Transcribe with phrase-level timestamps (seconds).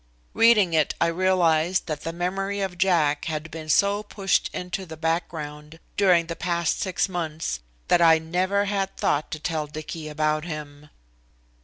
[0.33, 4.97] Reading it I realized that the memory of Jack had been so pushed into the
[4.97, 10.43] background during the past six months that I never had thought to tell Dicky about
[10.43, 10.89] him.